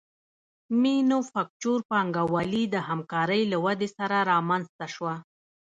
[0.81, 5.15] مینوفکچور پانګوالي د همکارۍ له ودې سره رامنځته شوه